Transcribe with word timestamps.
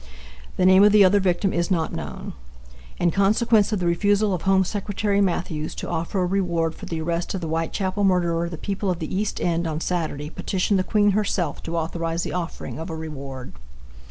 The 0.57 0.65
name 0.65 0.83
of 0.83 0.93
the 0.93 1.05
other 1.05 1.19
victim 1.19 1.53
is 1.53 1.69
not 1.69 1.93
known. 1.93 2.33
In 2.97 3.11
consequence 3.11 3.71
of 3.71 3.77
the 3.77 3.85
refusal 3.85 4.33
of 4.33 4.41
Home 4.41 4.63
Secretary 4.63 5.21
Matthews 5.21 5.75
to 5.75 5.87
offer 5.89 6.23
a 6.23 6.25
reward 6.25 6.73
for 6.73 6.87
the 6.87 6.99
arrest 7.01 7.35
of 7.35 7.41
the 7.41 7.47
Whitechapel 7.47 8.03
murderer 8.03 8.49
the 8.49 8.57
people 8.57 8.89
of 8.89 8.97
the 8.97 9.15
East 9.15 9.39
End 9.39 9.67
on 9.67 9.79
Saturday 9.79 10.31
petitioned 10.31 10.79
the 10.79 10.83
Queen 10.83 11.11
herself 11.11 11.61
to 11.61 11.77
authorize 11.77 12.23
the 12.23 12.33
offering 12.33 12.79
of 12.79 12.89
a 12.89 12.95
reward. 12.95 13.53